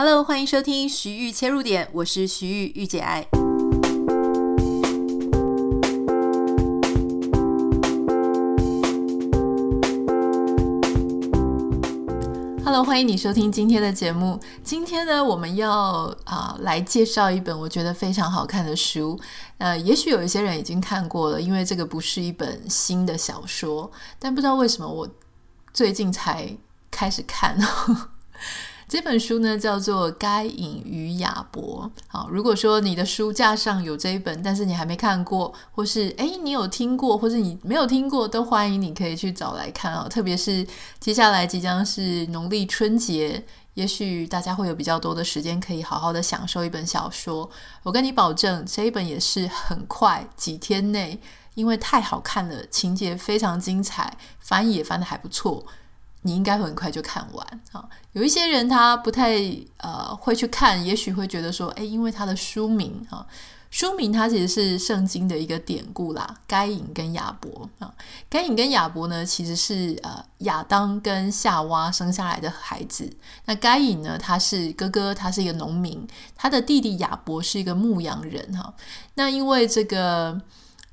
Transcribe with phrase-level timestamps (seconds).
[0.00, 3.26] Hello，欢迎收听徐玉切入点，我是徐玉玉姐爱。
[12.64, 14.38] Hello，欢迎你收听今天的节目。
[14.62, 19.18] 今天呢，我们要啊、来介绍一本我觉得非常好看的书。
[19.56, 23.90] 呃，也许有一些人已经看过了，因为这个不是一本新的小说，
[24.20, 25.08] 但不知道为什么我
[25.72, 26.56] 最近才
[26.88, 27.58] 开始看。
[28.88, 31.92] 这本书呢，叫做《该隐与亚伯》。
[32.06, 40.08] 好，如果说你的书架上有这一本，但是你还没看过，或是诶你有听过，或是你没有听过，都欢迎你可以去找来看哦。
[40.08, 40.66] 特别是
[40.98, 47.50] 接下来即将是农历春节，也许大家会有比较多的时间，可以好好的享受一本小说。
[47.82, 51.20] 我跟你保证，这一本也是很快几天内，
[51.54, 55.66] 因为太好看了，情节非常精彩，翻译也翻得还不错。
[56.28, 57.88] 你应该很快就看完啊！
[58.12, 59.40] 有一些人他不太
[59.78, 63.26] 呃会去看，也许会觉得说，诶，因为他的书名啊，
[63.70, 66.36] 书名它其实是圣经的一个典故啦。
[66.46, 67.90] 该隐跟亚伯啊，
[68.28, 73.10] 该隐跟亚伯呢，其实是呃亚当跟夏娃生下来的孩子。
[73.46, 78.74] 那该隐呢，他是哥哥，他是一个农民，他的弟弟亚伯是一个牧羊人哈。
[79.14, 80.38] 那因为这个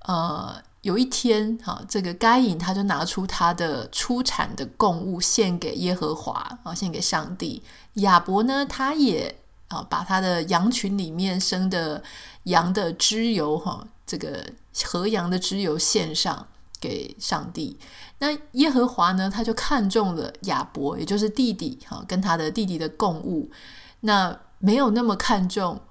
[0.06, 0.56] 呃。
[0.86, 6.34] 有一天，哈，这个该隐他就拿出他的出产的供物献给耶和华
[6.64, 7.64] 啊，献给上帝。
[7.96, 9.36] 亚伯呢，他也
[9.70, 12.04] 啊把他的羊群里面生的
[12.44, 14.46] 羊的脂油，哈，这个
[14.84, 16.46] 和羊的脂油献上
[16.80, 17.76] 给上帝。
[18.20, 23.50] 那耶和华呢，他就看中了亚伯，也就是弟弟，哈，跟他的弟弟的供物，
[24.02, 25.82] 那没有那么看重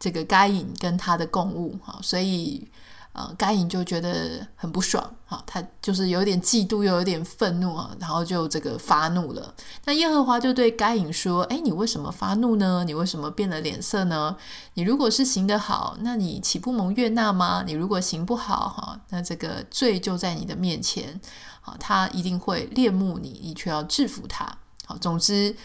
[0.00, 2.66] 这个该隐跟他的供物，哈，所以。
[3.12, 9.52] 呃，该隐就觉得很不爽，哈，他就是有点嫉妒，又有点愤怒啊，然后就这个发怒了。
[9.86, 12.84] 那耶和华就对该隐说：“哎，你为什么发怒呢？
[12.84, 14.36] 你为什么变了脸色呢？
[14.74, 17.64] 你如果是行得好，那你岂不蒙悦纳吗？
[17.66, 21.20] 你如果行不好，哈，那这个罪就在你的面前，
[21.60, 24.46] 好，他一定会恋慕你，你却要制服他。
[24.86, 25.56] 好，总之。”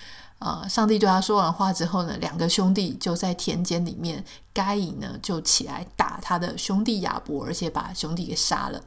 [0.43, 0.67] 啊！
[0.67, 4.23] 上帝对他说完话之后呢，两个兄弟就在田间里面。
[4.53, 8.79] 该隐呢就起来打他的兄弟亚伯，而且把兄弟给杀了。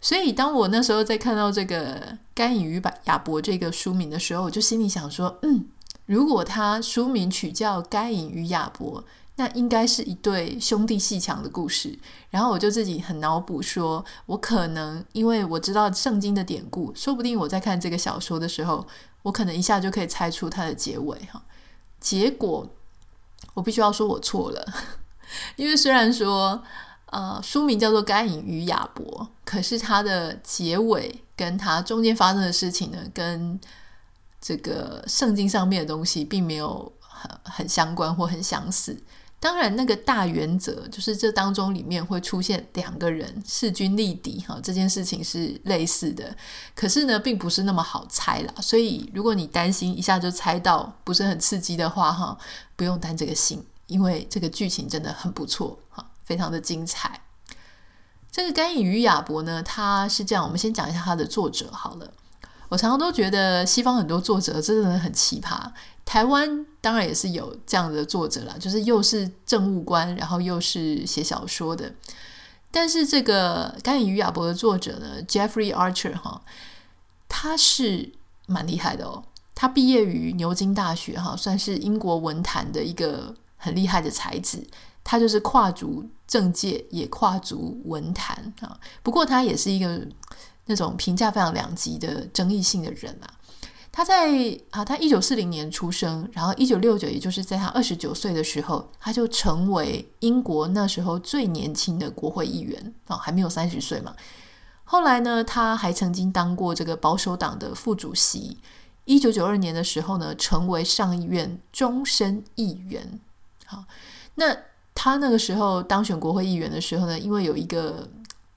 [0.00, 2.00] 所以当我那时候在看到这个
[2.34, 5.66] 《该隐与亚伯》这个书名的时候，我就心里想说：嗯，
[6.06, 9.00] 如果他书名取叫《该隐与亚伯》，
[9.36, 11.98] 那应该是一对兄弟鬩墙的故事。
[12.30, 18.86] 然后我就自己很脑补说，我可能因为我知道圣经的典故，说不定我在看这个小说的时候。
[19.22, 21.42] 我可能一下就可以猜出它的结尾哈，
[21.98, 22.64] 结果
[23.54, 24.64] 我必须要说我错了，
[25.56, 26.62] 因为虽然说
[27.06, 29.04] 呃书名叫做《该隐与亚伯》，
[29.44, 33.58] 可是它的结尾跟它中间发生的事情呢，跟
[34.40, 38.96] 这个圣经上面的东西并没有很很相关或很相似。
[39.46, 46.36] 当然，那个大原则就是这当中里面会出现两个人势均力敌哈，这件事情是类似的。
[46.74, 48.52] 可是呢，并不是那么好猜啦。
[48.60, 52.36] 所以，如果你担心一下就猜到不是很刺激的话哈，
[52.74, 57.20] 不用担这个心，因为这个剧情真的很不错哈，非常的精彩。
[58.32, 62.10] 这个《甘隐与亚伯》呢，他是这样，我们先讲一下他的作者好了。
[62.68, 65.70] 我常常都觉得西方很多作者真的很奇葩。
[66.06, 71.92] 台湾当然也是有这样的作者啦，就是又是政务官，然后又是写小说的。
[72.70, 76.40] 但是这个《该隐与亚伯》的作者呢，Jeffrey Archer 哈，
[77.28, 78.12] 他是
[78.46, 79.24] 蛮厉害的哦。
[79.54, 84.64] 他毕业于牛津大学哈，算是英国文坛的一个很厉害的才子。
[85.02, 88.78] 他就是跨足政界，也跨足文坛啊。
[89.02, 90.06] 不过他也是一个
[90.66, 93.26] 那种评价非常两极的争议性的人啊。
[93.96, 94.28] 他在
[94.72, 104.14] 啊，他一九四零年出生，然后一九六九，也就是在他二十九岁的时候，他就成为英国那时候最年轻的国会议员啊，还没有三十岁嘛。
[104.84, 108.58] 后来呢，他还曾经当过这个保守党的副主席。
[109.06, 113.18] 一九九二年的时候呢，成为上议院终身议员。
[113.64, 113.82] 好，
[114.34, 114.54] 那
[114.94, 118.06] 他那个时候当选国会议员的时候呢，因为有一个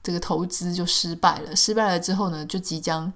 [0.02, 3.10] 这个投资就失败了，失败了之后呢，就即将。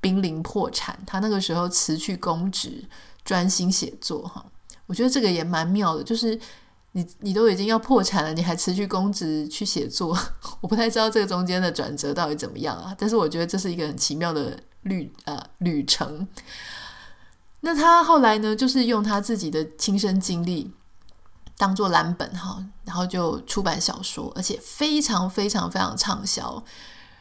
[0.00, 2.84] 濒临破产，他那个时候辞去公职，
[3.24, 4.22] 专心写作。
[4.22, 4.44] 哈，
[4.86, 6.38] 我觉得这个也蛮妙的，就是
[6.92, 10.16] 你你都已经要破产了，你还辞去公职去写作，
[10.60, 12.94] 我不太知道这个中间的转折到底怎么样啊。
[12.98, 16.26] 但是我觉得这是一个很奇妙的旅呃旅程。
[17.60, 20.72] 那他后来呢，就是用他自己的亲身经历
[21.58, 26.64] 当做蓝本哈，然后就出版小说，而且非常非常非常畅销。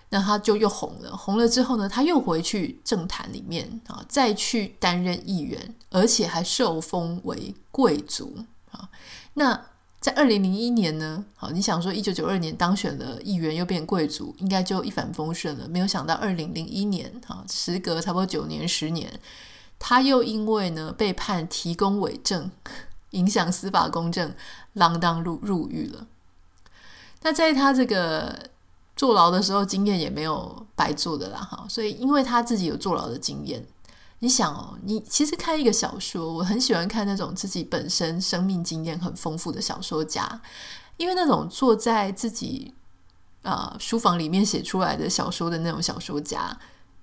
[0.10, 8.36] 那他就又红了，红了之后呢，他又回去政坛里面啊，再去担任议员，而且还受封为贵族
[8.72, 8.90] 啊。
[9.36, 9.66] 那
[10.00, 15.68] 在二零零一年呢，好，你想说一九九二年当选了议员，又变贵族，应该就一帆风顺了。
[15.68, 19.20] 没有想到二零零一年，哈，时隔差不多九年十年，
[19.78, 22.50] 他又因为呢被判提供伪证，
[23.12, 24.34] 影响司法公正，
[24.76, 26.08] 锒铛入入狱了。
[27.22, 28.50] 那在他这个
[29.00, 31.66] 坐牢的时候，经验也没有白做的啦，哈。
[31.70, 33.66] 所以因为他自己有坐牢的经验。
[34.20, 40.42] 你想哦，你其实看一个小说，我很喜欢看那种自己本身生命经验很丰富的小说家，
[40.98, 42.74] 因为那种坐在自己
[43.42, 46.60] 啊、书房里面写出来的小说的那种小说家。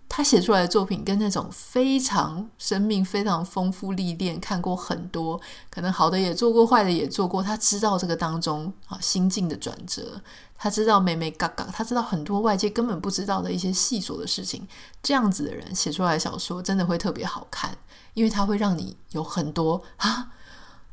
[0.09, 7.43] 他写出来的作品跟那种非常生命非常丰富历练，看过很多，可能好的也做过，坏的也做过。
[7.43, 10.21] 他知道这个当中啊心境的转折，
[10.59, 14.67] 他知道眉眉角角，他知道很多外界根本不知道的一些细琐的事情。
[15.03, 17.77] 这样子的人写出来小说真的会特别好看，
[18.15, 20.33] 因为他会让你有很多啊，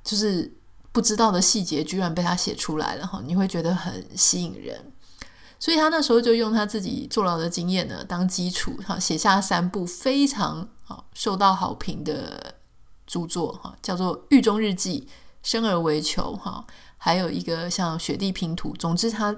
[0.04, 0.54] 就是
[0.92, 4.92] 不知道的细节居然被他写出来了哈，你会觉得很吸引人。
[5.60, 12.56] 所以他那时候就用他自己坐牢的经验呢当基础，哈，写下三部非常啊受到好评的
[13.08, 15.02] 著作，哈，叫做《狱中日记》
[15.42, 16.66] 《生而为囚》，哈，
[16.98, 18.74] 还有一个像《雪地拼图》。
[18.78, 19.34] 总之，他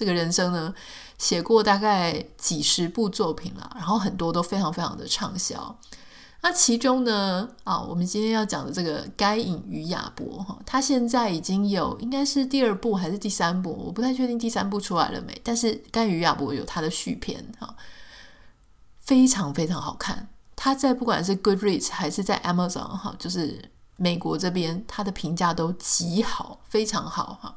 [0.00, 0.74] 这个人生呢，
[1.18, 5.78] 写过大概几十部作品了，然后很多都非常非常的畅销。
[6.40, 15.38] 那其中呢，啊，我们今天要讲的这个《该隐与亚伯》哈，他现在已经有应该是第二部还是第三部，我不太确定第三部出来了没。
[15.44, 17.76] 但是《该隐与亚伯》有他的续篇哈，
[19.00, 20.30] 非常非常好看。
[20.56, 27.54] 他在不管是 Goodreads 还是在 Amazon 哈，就是美国这边，他的评价都极好，非常好哈。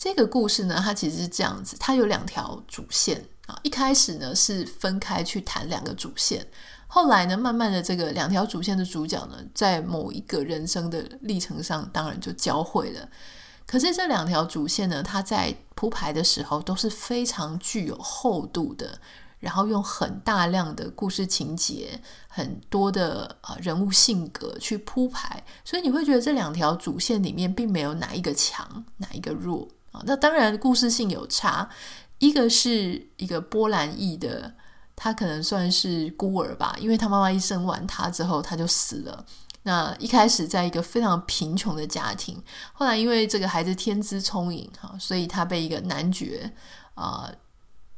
[0.00, 3.60] 这个故事呢，它其实是这样子，它有两条主线啊。
[3.62, 6.46] 一开始呢是分开去谈两个主线。
[6.86, 13.06] 后来呢，慢慢的，这个两条主线的主角呢，在某一个人生的历程上，当然就交汇了。
[13.66, 18.98] 可是这两条主线呢，它在铺排的时候都是非常具有厚度的，
[19.38, 30.02] 然后用很大量的故事情节、很多的啊人物性格去铺排，所以你会觉得这两条主线里面并没有哪一个强，哪一个弱啊。
[30.04, 31.68] 那当然故事性有差，
[32.18, 34.54] 一个是一个波兰裔的。
[35.02, 39.24] 他可能算是孤儿吧，因为他妈妈一生完他之后，他就死了。
[39.62, 42.38] 那一开始在一个非常贫穷的家庭，
[42.74, 46.52] 后来因为这个孩子天资聪颖哈，所以他被一个男爵
[46.92, 47.32] 啊、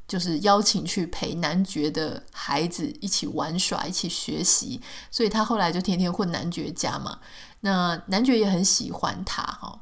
[0.07, 4.81] 就是邀请去陪男爵的孩子一起玩耍，一起学习，
[5.11, 7.19] 所以他后来就天天混男爵家嘛。
[7.63, 9.81] 那男爵也很喜欢他哈，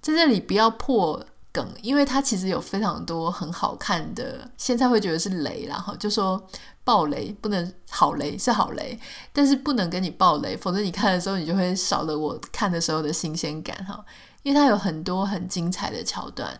[0.00, 6.46] 在这里不要破梗，因为它其实有非常多很好看的，现在会觉得是雷啦哈，就说
[6.84, 8.98] 爆雷不能好雷是好雷，
[9.32, 14.04] 但是不能跟你爆雷，否则你看的时候你就会少了我看的时候的新鲜感哈。
[14.42, 16.58] 因为它有很多很精彩的桥段。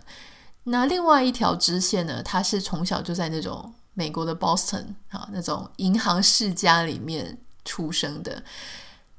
[0.65, 8.43] 那另外一条支线呢，他是从小就在那种美国的 Boston 啊那种银行世家里面出生的。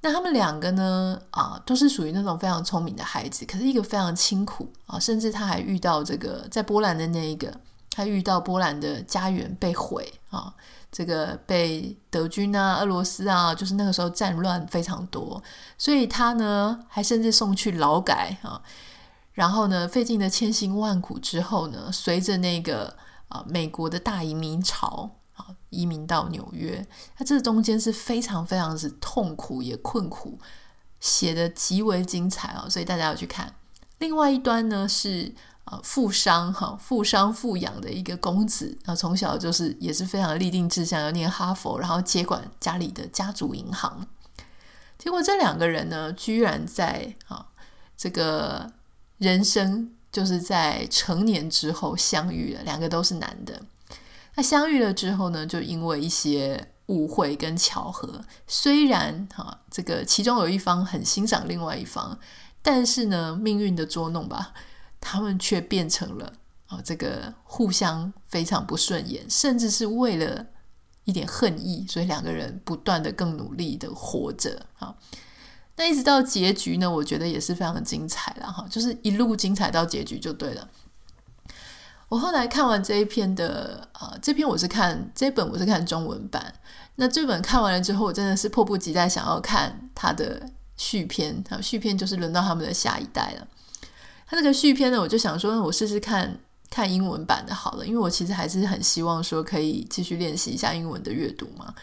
[0.03, 1.21] 那他们两个呢？
[1.29, 7.53] 啊，都是属于那种非常聪明的孩子，可是一个非常清苦啊，甚至他还遇到这个在波兰的那一个，
[7.91, 10.51] 他遇到波兰的家园被毁啊，
[10.91, 15.41] 这个被德军啊、俄罗斯啊，就是那个时候战乱非常多，
[15.77, 18.59] 所以他呢还甚至送去劳改啊，
[19.33, 22.95] 然后呢费尽了千辛万苦之后呢，随着那个
[23.27, 25.11] 啊美国的大移民潮。
[25.69, 30.39] 移民到纽约，它这中间是非常非常之痛苦也困苦，
[30.99, 33.53] 写得极为精彩哦，所以大家要去看。
[33.99, 35.33] 另外一端呢是
[35.65, 44.07] 呃富商哈，富商富养的一个公子啊，从小就是也是非常立定志向要念哈佛，然后接管家里的家族银行。
[44.97, 47.47] 结果这两个人呢，居然在啊
[47.95, 48.71] 这个
[49.17, 53.61] 人生就是在成年之后相遇了，两个都是男的。
[54.35, 62.17] 那相遇了之后呢，就因为一些误会跟巧合，虽然哈这个其中有一方很欣赏另外一方，
[62.61, 64.53] 但是呢命运的捉弄吧，
[64.99, 66.33] 他们却变成了
[66.67, 70.47] 啊这个互相非常不顺眼，甚至是为了
[71.03, 74.95] 一点恨意，所以两个人不断的更努力的活着啊。
[75.77, 80.69] 那一直到结局呢，我觉得也是非常的精彩了哈，就是一路精彩到结局就对了。
[82.11, 86.53] 我后来看完这一篇的，呃，这篇我是看这本我是看中文版。
[86.95, 91.41] 那这本看完了之后，我真的是迫不及待想要看他的续篇。
[91.49, 93.47] 啊，续篇就是轮到他们的下一代了。
[94.27, 96.37] 他那个续篇呢，我就想说，我试试看
[96.69, 101.73] 看英文版的好了，因为我其实还是很希望说可以继续练习一下英文的阅读嘛。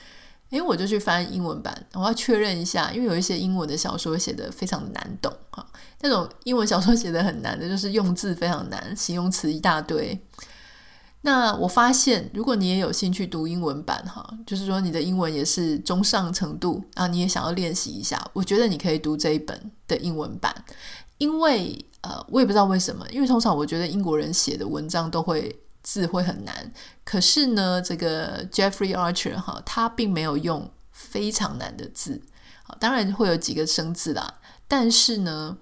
[0.50, 5.66] 诶，我就去翻英文版，我要确认一下，因为有一些英文的小说写得非常难懂哈，
[6.00, 10.18] 那种英文小说写得很难的，就是用字非常难，形容词一大堆。
[11.20, 20.54] 那我发现，如果你也有兴趣读英文版哈，就是说你的英文也是中上程度啊，你也想要练习一下，我觉得你可以读这一本的英文版，
[21.18, 25.54] 因为呃，我也不知道为什么，因为通常我觉得英国人写的文章都会。
[25.82, 26.72] 字会很难，
[27.04, 32.20] 可是呢，这个 Jeffrey Archer 哈，他并没有用非常难的字，
[32.78, 34.34] 当然会有几个生字啦，
[34.66, 35.56] 但是呢，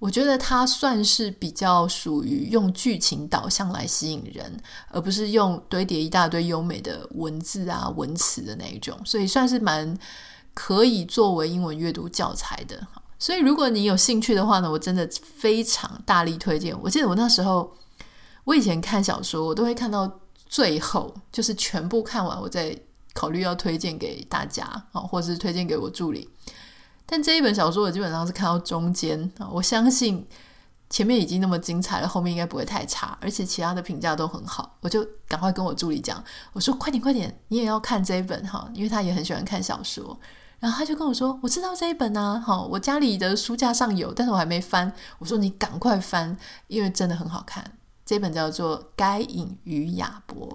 [0.00, 4.58] 我觉得他算是比较属于用剧情导向来吸引人，
[4.90, 9.96] 而不是用堆叠一大堆优美的文字啊文词的那一种，所以算是蛮
[10.52, 12.84] 可以作为英文阅读教材的。
[13.18, 16.76] 所以如果你有兴趣的话呢，我真的非常大力推荐。
[16.82, 17.72] 我记得我那时候。
[18.44, 22.78] 我以前看小说，我都会看到最后，就是全部看完，我再
[23.12, 26.28] 考虑要推荐给大家啊，或者是推荐给我助理。
[27.06, 30.26] 但这一本小说，我基本上是看到中间啊，我相信
[30.88, 36.22] 前面已经那么精彩了，后面应该不会太差，而且其他的评价都很好，我就赶快跟我助理讲，
[36.52, 40.18] 我说快点快点，你也要看这一本哈，因为他也很喜欢看小说。
[40.60, 44.90] 然后他就跟我说，我知道这一本啊，好，我家里的书架上有，但是我还没翻。
[45.18, 46.34] 我说你赶快翻，
[46.68, 47.62] 因为真的很好看。
[48.04, 50.46] 这本叫做《该隐与亚伯》，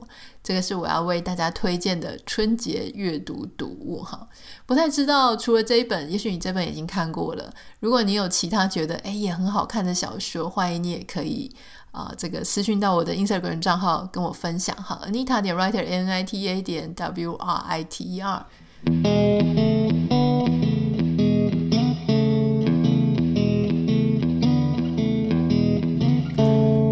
[0.44, 4.27] 这个是我要为大家推荐的春节阅读读物哈。
[4.65, 7.51] 不太知道，除了这一本，也许你这本已经看过了。
[7.79, 11.51] 如果你有其他觉得诶也很好看的小说，欢迎你也可以
[11.91, 15.01] 啊、呃，这个私讯到我的 Instagram 账号跟我分享哈。
[15.08, 18.46] Anita 点 Writer N I T A 点 W R I T E R。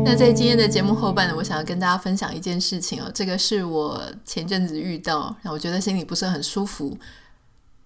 [0.10, 6.98] 那在今天的节目后半呢，我想要跟大家分享一件事情哦，这个是我前阵子遇到，让我觉得心里不是很舒服。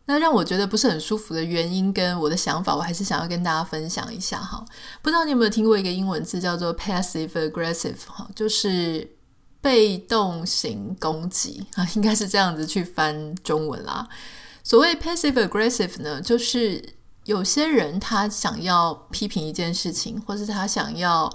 [0.06, 4.64] 那让我觉得不是很舒服的原因跟我的想法，我还是想要跟大家分享一下哈。
[5.02, 9.16] 不知道你有没有听过一个英文字叫做 passive aggressive 哈，就是
[9.60, 14.08] 被动型攻击啊，应该是这样子去翻中文啦。
[14.64, 16.94] 所谓 passive aggressive 呢，就是
[17.26, 21.28] 有些人他想要批评一件事情，或是他想要。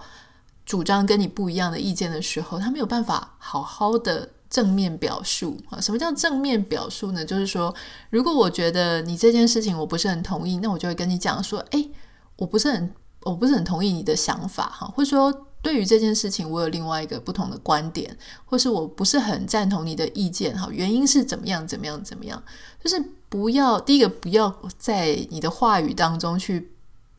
[0.66, 5.80] 主张跟你不一样的意见的时候，他没有办法好好的正面表述啊。
[5.80, 7.24] 什么叫正面表述呢？
[7.24, 7.72] 就是说，
[8.10, 11.88] 如果我觉得你这件事情我不是很同意，那我就会跟你讲说，诶，
[12.34, 12.92] 我不是很，
[13.22, 15.32] 我不是很同意你的想法哈，或者说
[15.62, 22.42] 对于这件事情我有另外一个不同的观点，或是我不是很赞同你的意见哈，原因是怎么样怎么样怎么样，
[22.82, 26.72] 就是不要第一个不要在你的话语当中去。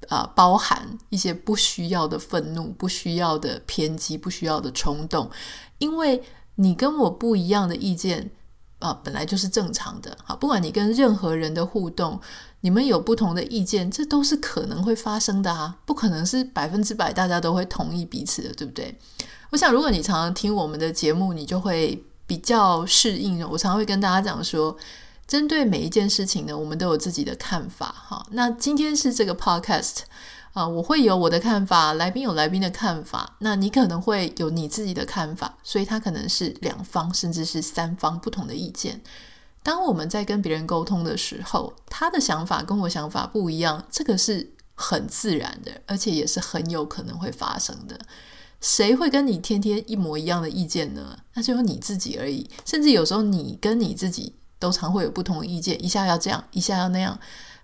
[0.10, 5.30] 啊、包含一些不需要的愤怒、不需要的偏激、不需要的冲动，
[5.80, 6.24] 因为
[6.56, 8.32] 你跟我不一样的意见
[8.80, 10.16] 啊、本来就是正常的。
[10.24, 12.20] 好，不管你跟任何人的互动，
[12.62, 18.96] 你们有不同的意见，这都是可能会发生的啊，不可能是百分之百大家都会同意彼此的，对不对？
[19.50, 23.40] 我想，如果你常常听我们的节目，你就会比较适应。
[23.50, 24.78] 我常常会跟大家讲说。
[25.28, 28.26] 针对每一件事情呢，我们都有自己的看法哈。
[28.32, 29.98] 那今天是这个 podcast
[30.54, 39.02] 啊，我会有我的看法，来宾有来宾的看法，那你可能会有你自己的看法，所以它可能是两方甚至是三方不同的意见。
[39.62, 48.00] 当我们在跟别人沟通的时候，他的想法跟我想法不一样，这个是很自然的，而且也是很有可能会发生的。
[48.62, 51.20] 谁会跟你天天一模一样的意见呢？
[51.34, 54.36] 那就有你自己而已，甚至有时候你跟你自己。
[54.60, 57.20] 都常会有不同的意见，一下要这样，一下要那样，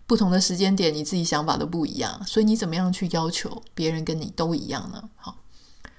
[0.05, 5.09] 不同的时间点，你自己想法都不一样，所以你怎么样去要求别人跟你都一样呢？
[5.15, 5.37] 好，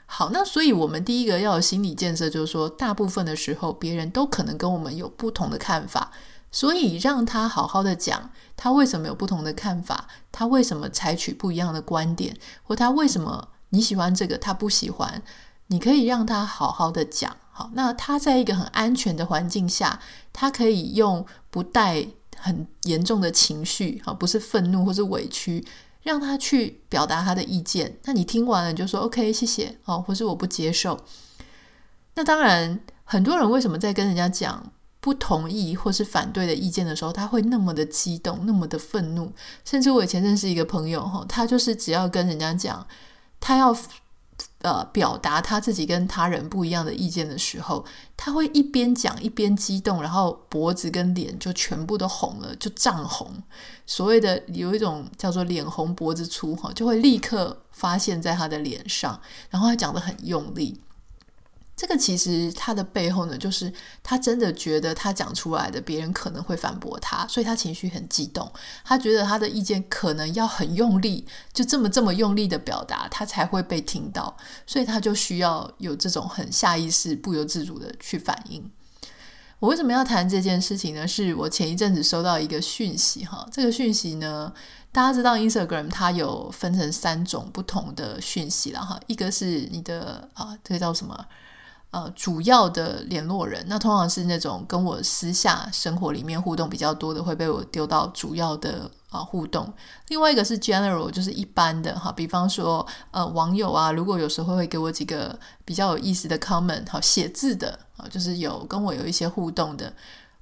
[0.07, 6.13] 好，那所以我们第一个要有心理建设，就是说，大部分的时候，别人都可能跟我们有不同的看法，
[6.53, 15.23] 所以让他好好的讲，他为什么有不同的看法，他为什么采取不一样的观点，或他为什么你喜欢这个，他不喜欢，
[15.67, 17.37] 你可以让他好好的讲。
[17.57, 20.01] 好，那他在一个很安全的环境下，
[20.33, 22.05] 他可以用不带
[22.37, 25.65] 很严重的情绪，好，不是愤怒或是委屈，
[26.03, 27.97] 让他去表达他的意见。
[28.07, 30.99] 那你听完了你就说 OK，谢谢，好，或是我不接受。
[32.17, 39.33] 那当然，很多人为什么在跟人家讲不同意或是反对的意见的时候，他会那么的激动，那么的愤怒？
[39.65, 42.85] 甚至我以前认识一个朋友，哈，他就是只要跟人家讲，
[43.39, 43.73] 他要。
[44.65, 47.85] 呃，表达他自己跟他人不一样的意见的时候，
[48.17, 53.31] 他会一边讲一边激动，然后脖子跟脸就全部都红了，就涨红。
[53.85, 60.81] 所谓的有一种叫做脸红脖子粗哈，就会立刻发现在他的脸上，然后他讲的很用力。
[61.77, 68.51] 这个其实他的背后呢，就是他真的觉得他讲出来的别人可能会反驳他，所以他情绪很激动。
[68.85, 74.37] 他觉得他的意见可能要很用力，就这么这么用力的表达，他才会被听到。
[74.67, 78.71] 所以他就需要有这种很下意识、不由自主的去反应。
[79.59, 81.09] 我为什么要谈这件事情呢？
[81.09, 84.53] 是我前一阵子收到一个讯息哈，这个讯息呢，
[84.93, 91.27] 大家知道 Instagram 它有分成三种不同的讯息了哈，一个是你的啊，这个叫什么？
[91.95, 99.73] 呃，主要的联络人，那通常是那种跟我私下生活里面互动比较多的，会被我丢到主要的啊互动。
[100.09, 109.87] 另外一个是 general，就是一般的哈，比方说呃网友啊，如果有时候会给我几个比较有意思的 comment，好写字的啊，就是有跟我有一些互动的，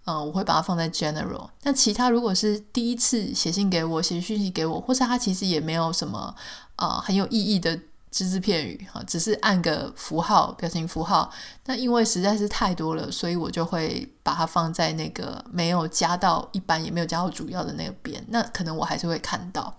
[0.06, 1.50] 嗯、呃，我会把它放在 general。
[1.64, 6.34] 那其他如果是第一次写信给我、写讯息给我，或是他其实也没有什么
[6.76, 7.78] 啊、呃、很有意义的。
[8.12, 11.32] 只字片语哈，只是按个符号、表情符号。
[11.64, 18.22] 那因为实在是太多了，所以我就会把它放在那个没有加到一般，也没有加到主要的那个边。
[18.28, 19.74] 那可能我还是会看到。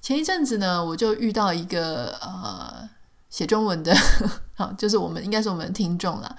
[0.00, 2.88] 前一阵子呢，我就遇到一个呃
[3.28, 3.94] 写中文的，
[4.56, 6.34] 好，就是我们应该是我们的听众了。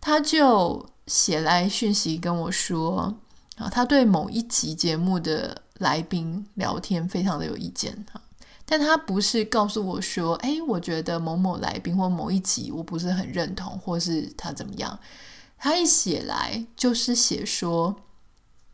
[0.00, 3.14] 他就写来讯息跟我说，
[3.56, 8.20] 啊，他对某一集节目的来宾聊天非常的有意见哈。
[8.64, 14.98] 但他不是告诉我说：“哎，我觉得某某来宾或某一集我不是很认同，或是他怎么样。”
[15.58, 17.94] 他一写来就是写说：“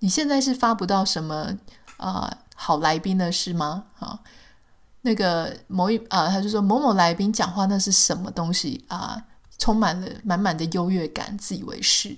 [0.00, 1.58] 你现在是发不到什么
[1.96, 4.20] 啊、好来宾的是吗？”啊，
[5.00, 9.24] 那个某一啊、他就说某某来宾讲话那是什么东西啊、
[9.58, 12.16] 充满了满满的优越感，自以为是。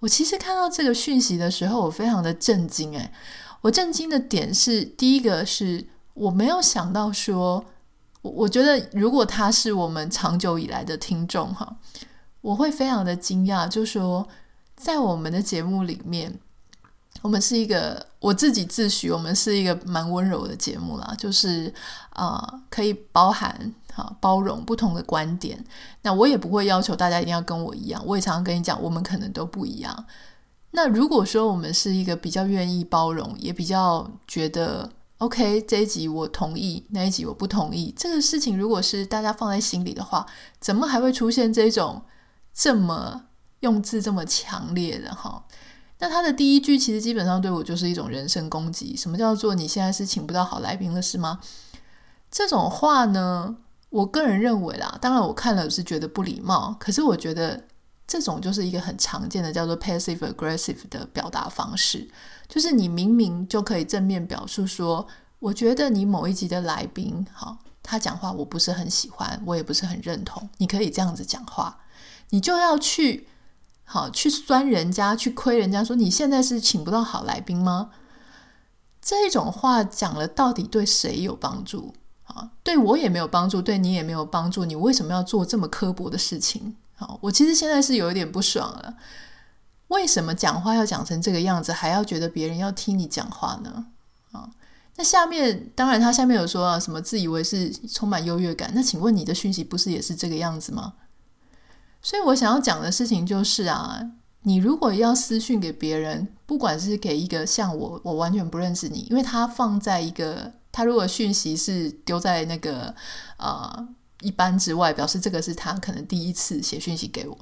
[0.00, 2.96] 我其实看到这个讯息的时候，我非常的震惊。
[2.96, 3.12] 哎，
[3.62, 5.88] 我震惊的点是第一个是。
[6.18, 7.64] 我没有想到说，
[8.22, 11.76] 我我觉得如果他是我们长久以来的听众哈，
[12.40, 14.26] 我会非常的惊讶，就说
[14.76, 16.36] 在我们的节目里面，
[17.22, 21.72] 我们是一个我自己自诩我们是一个蛮温柔的节目啦，就是
[22.10, 25.64] 啊、可以包含哈包容不同的观点，
[26.02, 30.04] 那我也不会要求大家一定要跟我一样，我也常常跟你讲，我们可能都不一样。
[30.72, 34.90] 那如果说我们是一个比较愿意包容，也比较觉得。
[35.18, 37.92] OK，这一集我同意，那一集我不同意。
[37.96, 40.24] 这个事情如果是大家放在心里的话，
[40.60, 42.02] 怎么还会出现这种
[42.54, 43.24] 这么
[43.60, 45.44] 用字这么强烈的哈？
[45.98, 48.96] 那他的第一句其实基本上对我就是一种人身攻击。
[48.96, 51.40] 什么叫做你现在是请不到好来宾了是吗？
[52.30, 53.56] 这种话呢，
[53.90, 57.64] 我个人认为啦，当然我看了是觉得不礼貌，可是我觉得
[58.08, 62.08] 这种就是一个很常见的叫做 passive aggressive 的表达方式。
[62.48, 65.06] 就是你明明就可以正面表述说，
[65.38, 70.48] 我觉得你某一集的来宾，好，他讲话我不是很喜欢，我也不是很认同。
[70.56, 71.80] 你可以这样子讲话，
[72.30, 73.28] 你就要去
[73.84, 77.90] 好去酸人家，去亏人家，说你现在是请不到好来宾吗？
[79.02, 81.94] 这种话讲了，到底对谁有帮助？
[82.24, 84.64] 啊，对我也没有帮助，对你也没有帮助。
[84.64, 86.76] 你为什么要做这么刻薄的事情？
[86.98, 88.96] 好，我其实现在是有一点不爽了。
[89.86, 93.86] 为什么讲话要讲成这个样子，还要觉得别人要听你讲话呢？
[94.32, 94.50] 啊，
[94.96, 98.72] 那下面当然他下面有说啊，什么自以为是，充满优越感。
[98.74, 100.94] 那请问你的讯息不是也是这个样子吗？
[102.02, 104.10] 所以我想要讲的事情就是啊，
[104.42, 112.94] 你如果要私讯给别人，不管是给一个像我，我完全不认识你，因为他放在一个，他如果讯息是丢在那个
[113.38, 113.88] 呃
[114.20, 117.38] 一般之外，表示这个是他可能第一次写讯息给我，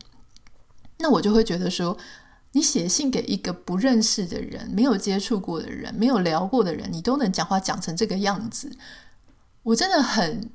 [0.98, 1.96] 那我就会觉得说。
[2.52, 8.74] 你写信给一个不认识的人、没有接触过的人、没有聊过的人，你都能讲话讲成这个样子，
[9.62, 10.50] 我真的很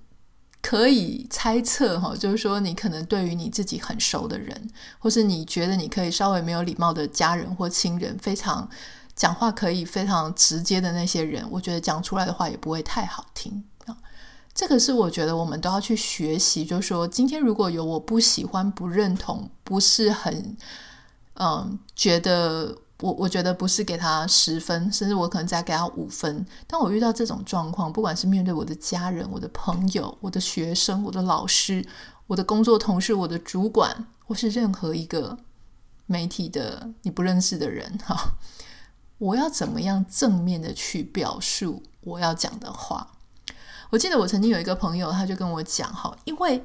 [0.63, 8.67] 可以猜测哈，就是说你可能对于你自己很熟的人，或是你觉得你可以稍微没有礼貌的家人或亲人，非常
[9.15, 13.63] 讲话可以非常直接的那些人，我觉得讲出来的话也不会太好听。
[14.53, 20.57] 这个是我觉得我们都要去学习，就是说今天如果有我不喜欢、不认同、不是很。
[21.35, 26.45] 嗯，觉得我我觉得不是给他十分，甚至我可能再给他五分。
[26.67, 31.83] 当我遇到这种状况，不管是面对我的家人、我的朋友、我的学生、我的老师、
[32.27, 35.35] 我的工作同事、我的主管，或是任何一个
[36.05, 38.35] 媒体的你不认识的人，哈，
[39.17, 43.13] 我要怎么样正面的去表述我要讲的话？
[43.91, 46.63] 我记得我曾经有一个朋友，他就跟我讲，哈，因为。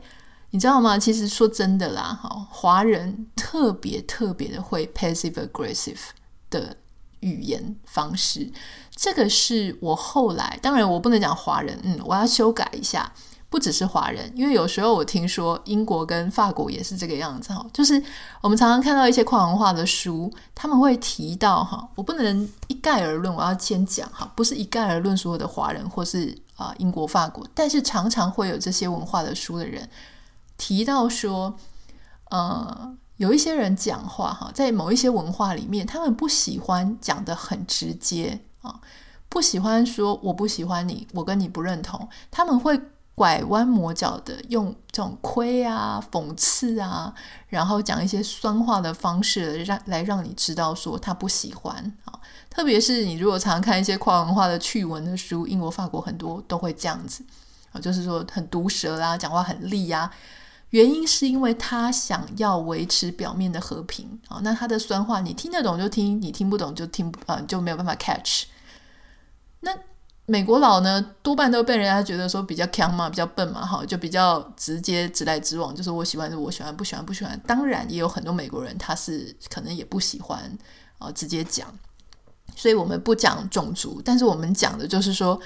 [0.50, 0.96] 你知道吗？
[0.96, 5.98] 其实说真的啦，哈，华人特别特别的会 passive aggressive
[6.48, 6.74] 的
[7.20, 8.50] 语言方式。
[8.94, 13.12] 这个是我后来，当然我不能讲华人，嗯，我要修改一下，
[13.50, 18.00] 不只是华人，因为有时候我听说英国跟法国也是这个样子哈，就是
[18.40, 29.88] 我们常常看到一些跨文化的书，他们会提到哈，我不能一概而论，我要先讲哈，不是一概而论所有的华人或是啊英国、法国，但是常常会有这些文化的书的人
[30.56, 31.56] 提到说，
[32.30, 38.80] 呃，有一些人讲话哈，在某一些文化里面，他们不喜欢讲得很直接啊，
[39.28, 42.80] 不喜欢说我不喜欢你，我跟你不认同，他们会。
[43.16, 47.14] 拐弯抹角的用这种亏啊、讽刺啊，
[47.48, 52.20] 然后讲一些酸话的方式，让来让你知道说他不喜欢啊。
[52.56, 57.22] 特别是你如果常看一些跨文化的趣闻的书，英国、法国很多都会这样子
[57.70, 60.10] 啊，就是说很毒舌啦，讲话很利啊。
[60.70, 64.40] 原因是因为他想要维持表面的和平啊。
[64.42, 68.44] 那他的酸话你听得懂就听，你听不懂就听啊，就没有办法 catch。
[69.60, 69.70] 那。
[70.28, 77.40] 美国佬呢，多半都被人家觉得说比较强嘛，比较笨嘛，哈，就比较直接，直来直往，就是我喜欢就我喜欢，不喜欢不喜欢。
[77.46, 80.58] 当然也有很多美国人，他是可能也不喜欢
[80.98, 81.72] 啊，直接讲。
[82.56, 85.40] 所以我们不讲种族，但是我们讲的就是说，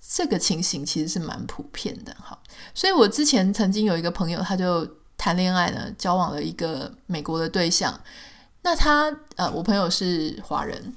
[0.00, 2.36] 这个情形其实是蛮普遍的，哈。
[2.74, 4.84] 所以我之前曾经有一个朋友，他就
[5.16, 8.00] 谈恋爱呢，交往了一个美国的对象。
[8.62, 10.92] 那他呃，我朋友是华人。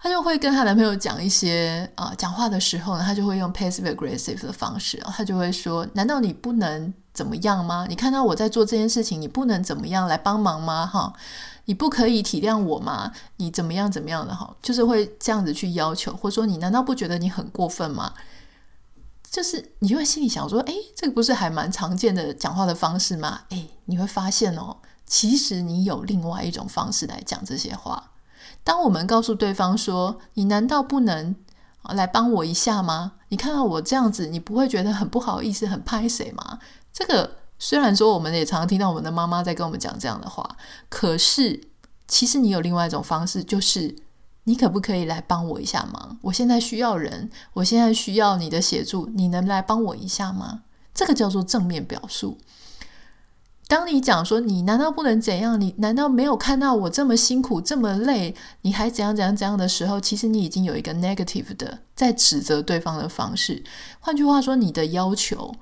[0.00, 7.84] 他就会跟她男朋友讲一些啊、讲话的时候呢，他就会用 passive aggressive 的方式，他就会说：“难道你不能怎么样吗？
[7.88, 10.86] 你看到我在做这件事情，你不能怎么样来帮忙吗？
[10.86, 11.12] 哈，
[11.68, 13.12] 你不可以体谅我吗？
[13.36, 14.56] 你怎么样怎么样的哈？
[14.62, 18.14] 就是会这样子去要求，或者说你难道不觉得你很过分吗？
[19.30, 23.42] 就是你会心里想说：诶，这个不是还蛮常见的讲话的方式吗？
[23.50, 28.12] 诶，你会发现哦，其实你有另外一种方式来讲这些话。”
[28.64, 31.36] 当我们告诉对方说：“你难道不能
[31.82, 33.12] 来帮我一下吗？
[33.28, 40.56] 你看到我这样子，你不会觉得很不好意思、很拍谁吗？”这个虽然说我们也常常听到我们的妈妈在跟我们讲这样的话，
[40.88, 41.60] 可是
[42.06, 43.96] 其实你有另外一种方式，就是
[44.44, 46.18] 你可不可以来帮我一下忙？
[46.22, 50.62] 我现在需要人，我现在需要你的协助，你能来帮我一下吗？
[50.94, 52.38] 这个叫做正面表述。
[53.66, 55.60] 当你讲说，你难道不能怎样？
[55.60, 63.62] 你难道没有看到我这么辛苦这么累，你还怎样怎样怎样的时候，其实你已经有一个 negative 的在指责对方的方式。
[64.00, 65.54] 换句话说，你的要求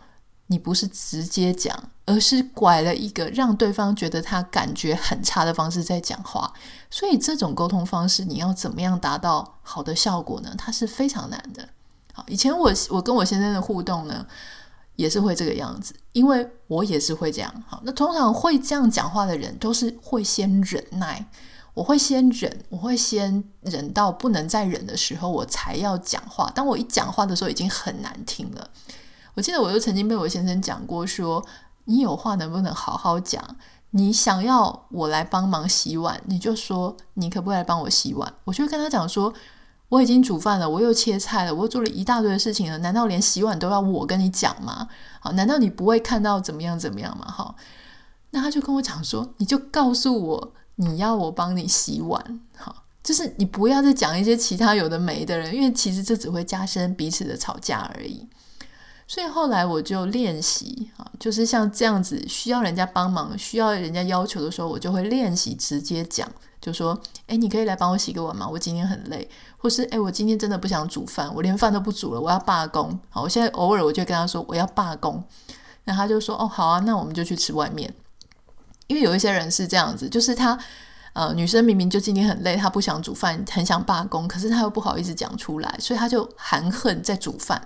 [0.49, 6.53] 你不是直接讲，而是拐了一个让对方觉得他感觉很差的方式在讲话。
[6.91, 10.55] 所以这种沟通方式，你要怎么样达到好的效果呢？
[10.57, 11.69] 它是非常难的。
[12.13, 14.25] 好，以前我我跟我先生的互动呢，
[14.95, 17.65] 也是会这个样子，因为我也是会这样。
[17.67, 21.27] 好，那通常会这样讲话的人，都是会先忍耐。
[21.75, 26.51] 我会先忍，我会先忍到不能再忍的时候，我才要讲话。
[26.55, 28.71] 当我一讲话的时候，已经很难听了。
[29.37, 31.47] 我记得我就曾经被我先生讲过说，
[31.85, 33.41] 你有话能不能好好讲？
[33.91, 38.35] 你想要我来帮忙洗碗，你就说你可不可以来帮我洗碗？
[38.45, 39.33] 我就跟他讲说。
[39.89, 42.77] 我已经煮饭了，我又切菜了，我又做了一大堆的事情了。
[42.79, 44.89] 难道连洗碗都要我跟你讲吗？
[45.21, 47.25] 好，难道你不会看到怎么样怎么样吗？
[47.31, 47.55] 好，
[48.31, 58.29] 那他就跟我讲说，你就告诉我你要我帮你洗碗，好，就是你不要再讲一些其他有的没的人，因为其实这只会加深彼此的吵架而已。
[59.09, 66.29] 所以后来我就练习啊，就是像这样子需要人家帮忙、需要人家要求的时候，我就会练习直接讲。
[66.61, 68.49] 就说，诶，你可以来帮我洗个碗吗？
[68.49, 72.99] 我今天很累，或是，诶，我今天真的不想煮饭，我连饭都不煮了，我要罢工。
[73.09, 75.23] 好，我现在偶尔我就跟他说我要罢工，
[75.85, 77.95] 那他就说，哦，好啊，那我们就去吃外面。
[78.89, 80.59] 因为有一些人是这样子，就是他，
[81.13, 87.63] 呃，女生明明就今天很累，她不想煮饭，很想罢工，可是她又不好意思讲出来，所以她就含恨在煮饭。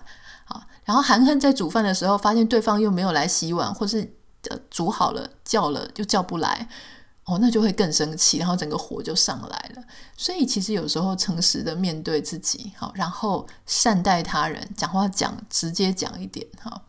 [0.90, 4.12] 然后含恨在煮饭的时候，发现对方又没有来洗碗，或是，
[4.48, 6.68] 呃，煮好了叫了又叫不来。
[7.26, 9.82] 哦，那就会更生气，然后整个火就上来了。
[10.16, 16.82] 所以其实有时候诚实的面对自己，好，然后善待他人，讲话讲直接讲一点，哈。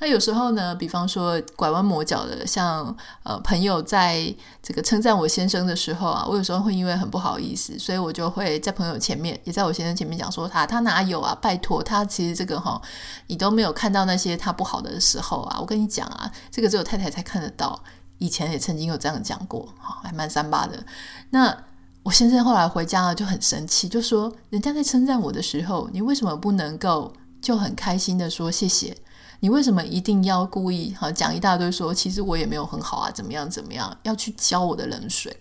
[0.00, 4.32] 那有时候呢，比方说拐弯抹角的，像呃朋友在
[4.62, 11.36] 这个称赞我先生的时候啊，我有时候会因为很不好意思，所以我就会在朋友前面，也在我先生前面讲说他他哪有啊？
[11.42, 12.80] 拜托他其实这个哈，
[13.26, 15.58] 你都没有看到那些他不好的时候啊。
[15.60, 17.82] 我跟你讲啊，这个只有太太才看得到。
[18.18, 20.84] 以前也曾经有这样讲过，哈还蛮三八的。
[21.30, 21.56] 那
[22.02, 28.96] 我先生后来回家了就很生气，就说：“人家在称赞我的时候，你为什么不能够就很开心的说谢谢？
[29.40, 35.36] 你为什么一定要故意哈讲一大堆说其实我也没有很好啊，怎么样怎么样，要去浇我的冷水？”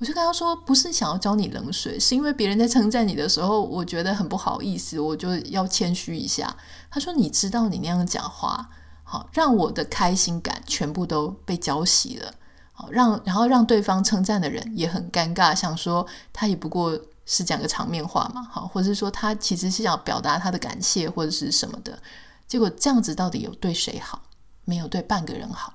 [0.00, 6.56] 我就跟他说，不是想要浇你冷水，是因为别人在称赞你的时候，我觉得很不好意思，我就要谦虚一下。
[6.88, 8.70] 他说，你知道你那样讲话，
[9.02, 12.32] 好让我的开心感全部都被浇熄了，
[12.70, 21.98] 好让然后让对方称赞的人也很尴尬，想说他也不过是讲个场面话嘛，好，或者是说他其实是想表达他的感谢或者是什么的，
[22.48, 24.22] 结果这样子到底有对谁好？
[24.64, 25.74] 没有对半个人好，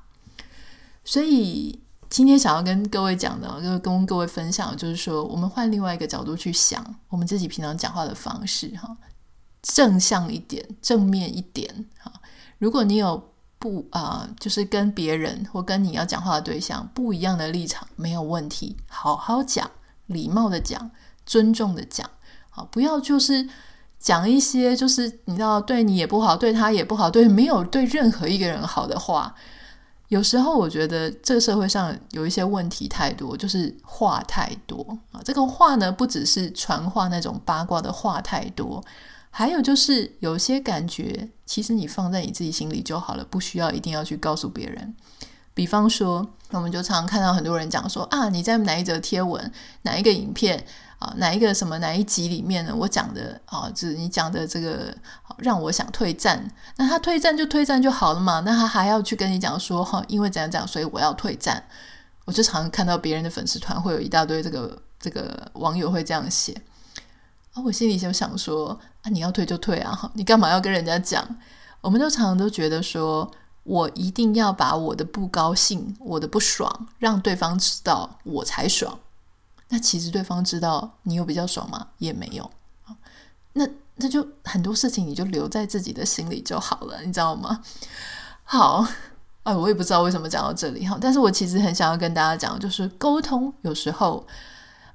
[1.05, 1.79] 所以。
[2.09, 8.95] 今天想要跟各位讲的，就跟各位分享，就是说，我们换另外一个角度去想，我们自己平常讲话的方式，哈，
[9.63, 12.13] 正向一点，正面一点，哈。
[12.59, 19.71] 如果你有不啊、就是跟别人或跟你要讲话的对象不一样的立场，没有问题，好好讲，
[20.05, 20.91] 礼貌的讲，
[21.25, 22.07] 尊重的讲，
[22.51, 23.49] 好，不要就是
[24.03, 29.33] 讲一些就是你知道对你也不好，对他也不好，对没有对任何一个人好的话。
[30.09, 35.21] 有时候我觉得这个社会上有一些问题太多，就是话太多啊。
[35.23, 38.83] 这个话呢，不只是传话那种八卦的话太多，
[39.31, 44.93] 还有就是有些感觉，其实你放在你自己心里就好了，不需要一定要去告诉别人。
[45.53, 49.51] 比方说，我们就常常看到很多人讲说啊，你在哪一则贴文、
[49.83, 50.65] 哪一个影片。
[51.03, 52.73] 啊，哪一个什么哪一集里面呢？
[52.73, 54.95] 我讲的啊，就是你讲的这个，
[55.39, 56.49] 让我想退战。
[56.77, 58.39] 那他退战就退战就好了嘛？
[58.45, 61.61] 那他还要去跟你讲说，哈，因为怎样怎样，所以我要退战。
[62.23, 66.53] 我就常看到别人的粉丝团会有一大堆这个这个网友会这样写
[67.53, 71.27] 啊，我心里就想说啊，你要退就退啊，你干嘛要跟人家讲？
[71.81, 73.29] 我们都常常都觉得说
[73.63, 78.97] 我一定要把我的不高兴、我的不爽让对方知道，我才爽。
[79.73, 81.87] 那其实对方知道你有比较爽吗？
[81.97, 82.47] 也没有。
[83.53, 87.59] 那那就很多事情你就留在自己的心里就好了，你知道吗？
[88.43, 88.85] 好，
[89.41, 94.27] 哎，我也不知道为什么讲到这里哈，但是我其实很想要跟大家讲，就是沟通有时候，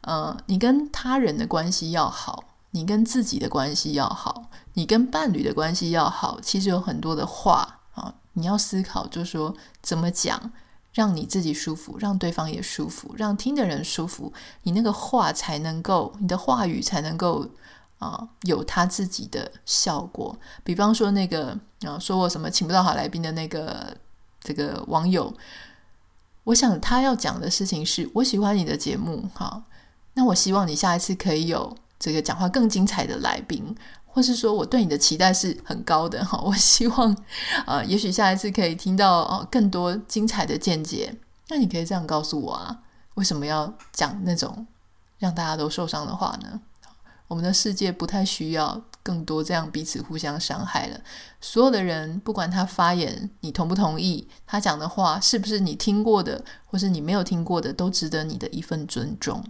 [0.03, 10.53] 呃，你跟他人的关系要好，你跟自己的关系要好，你跟伴侣的关系要好，其实有很多的话啊，你要思考，就是说怎么讲。
[10.93, 17.49] 让你自己舒服，让对方也舒服，让听的人舒服，你那个话才能够，你的话语才能够
[17.99, 20.39] 啊、有他自己的效果。
[20.65, 23.97] 比方说那个啊、说我什么请不到好来宾的那个
[24.41, 25.33] 这个网友，
[26.45, 29.63] 我想他要讲的事情是我喜欢你的节目，哈，
[30.15, 33.75] 那我希望你下一次可以有这个讲话更精彩的来宾。
[34.11, 37.13] 或是说我对你的期待是很高的哈， 我希望
[37.65, 41.15] 啊、呃，也许下一次可以听到哦更多精彩的见解。
[41.49, 42.79] 那你可以这样告诉我啊，
[43.15, 44.67] 为什么要讲那种
[45.19, 46.61] 让大家都受伤的话呢？
[47.29, 51.01] 我们的世界不太需要更多这样彼此互相伤害了。
[51.41, 59.43] 所有的人，不管他发言你同不同意，他讲的话是不是你听过的，或是你没有听过的，都值得你的一份尊重。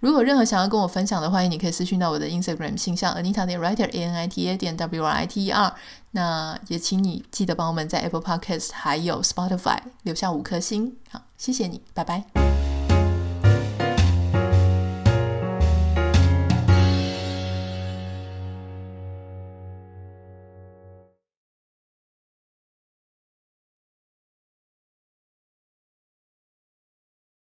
[0.00, 5.26] 如果任何想要跟我分享的，欢迎你可以私讯到我的 Instagram 信箱 Anita 点 Writer A N I T A 点 W R I
[5.26, 5.74] T E R。
[6.10, 10.96] 那也请你记得帮我们在 Apple Podcast 还有 Spotify 留下五颗星。
[11.08, 12.69] 好，谢谢你，拜拜。